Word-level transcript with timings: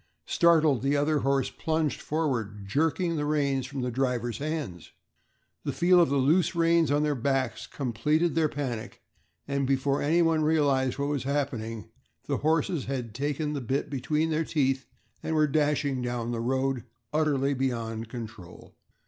Startled, 0.25 0.81
the 0.81 0.97
other 0.97 1.19
horse 1.19 1.51
plunged 1.51 2.01
forward, 2.01 2.65
jerking 2.67 3.17
the 3.17 3.25
reins 3.27 3.67
from 3.67 3.81
the 3.81 3.91
driver's 3.91 4.39
hands. 4.39 4.93
The 5.63 5.71
feel 5.71 5.99
of 6.01 6.09
the 6.09 6.17
loose 6.17 6.55
reins 6.55 6.89
on 6.89 7.03
their 7.03 7.13
backs 7.13 7.67
completed 7.67 8.33
their 8.33 8.49
panic, 8.49 9.03
and 9.47 9.67
before 9.67 10.01
anyone 10.01 10.41
realized 10.41 10.97
what 10.97 11.09
was 11.09 11.25
happening, 11.25 11.91
the 12.25 12.37
horses 12.37 12.85
had 12.85 13.13
taken 13.13 13.53
the 13.53 13.61
bit 13.61 13.91
between 13.91 14.31
their 14.31 14.43
teeth 14.43 14.87
and 15.21 15.35
were 15.35 15.45
dashing 15.45 16.01
down 16.01 16.31
the 16.31 16.41
road, 16.41 16.83
utterly 17.13 17.53
beyond 17.53 18.09
control. 18.09 18.73